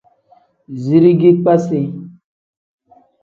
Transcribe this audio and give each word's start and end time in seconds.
Zirigi 0.81 1.31
kpasi. 1.41 1.79